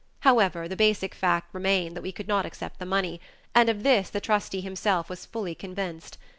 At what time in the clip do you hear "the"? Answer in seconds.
0.67-0.75, 2.79-2.87, 4.09-4.19